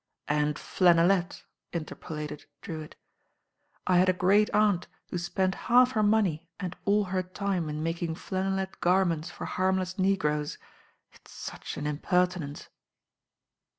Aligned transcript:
"And 0.27 0.57
flannelette," 0.57 1.43
interpolated 1.73 2.47
Drewitt. 2.63 2.95
"I 3.85 3.97
had 3.97 4.09
a 4.09 4.13
great 4.13 4.49
aunt 4.49 4.87
who 5.11 5.19
spent 5.19 5.53
half 5.69 5.91
her 5.91 6.01
money 6.01 6.49
and 6.59 6.75
all 6.85 7.03
her 7.03 7.21
^me 7.21 7.57
m 7.69 7.83
making 7.83 8.15
flannelette 8.15 8.79
garments 8.81 9.29
for 9.29 9.45
harmless 9.45 9.91
ff"* 9.93 9.97
^*« 9.99 10.57
»"^1> 11.13 11.77
an 11.77 11.85
impertinence." 11.85 12.67